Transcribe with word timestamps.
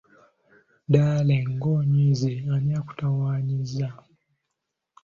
Darling, 0.91 1.47
ng'onyiize 1.55 2.33
ani 2.53 2.71
akutawaanyiza? 2.79 3.87